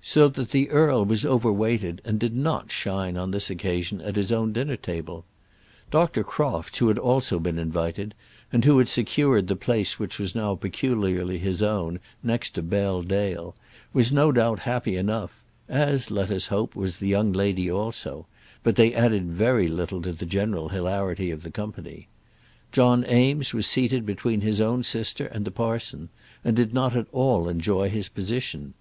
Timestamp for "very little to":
19.32-20.12